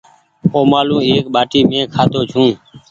اومآلون 0.55 1.01
ايڪ 1.09 1.23
ٻآٽي 1.33 1.59
مينٚ 1.69 1.89
کآڌو 1.93 2.21
ڇوٚنٚ 2.31 2.53